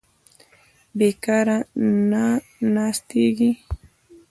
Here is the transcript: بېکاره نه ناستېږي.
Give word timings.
بېکاره 0.97 1.57
نه 2.09 2.25
ناستېږي. 2.73 3.51